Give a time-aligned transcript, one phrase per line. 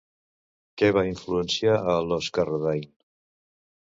[0.81, 2.91] Què va influenciar a Los Carradine?